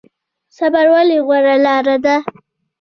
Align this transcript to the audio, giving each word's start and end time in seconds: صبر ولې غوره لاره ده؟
صبر 0.57 0.85
ولې 0.93 1.17
غوره 1.27 1.55
لاره 1.65 1.97
ده؟ 2.05 2.15